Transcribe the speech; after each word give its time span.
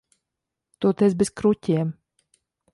Toties 0.85 1.17
bez 1.21 1.33
kruķiem. 1.43 1.95